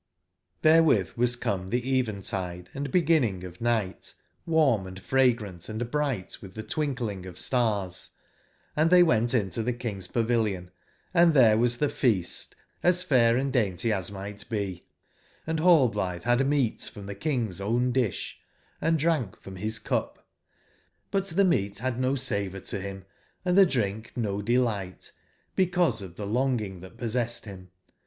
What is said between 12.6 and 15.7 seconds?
as fair and dainty as migbt be; and